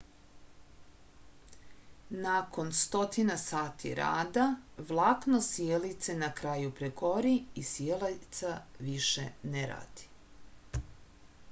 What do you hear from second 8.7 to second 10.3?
više ne radi